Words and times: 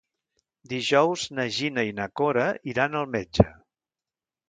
Dijous 0.71 1.27
na 1.39 1.45
Gina 1.59 1.85
i 1.91 1.95
na 2.01 2.09
Cora 2.23 2.49
iran 2.75 3.01
al 3.03 3.11
metge. 3.19 3.51